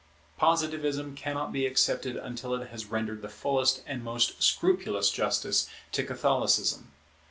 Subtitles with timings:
[0.39, 6.03] Positivism cannot be accepted until it has rendered the fullest and most scrupulous justice to
[6.03, 6.91] Catholicism.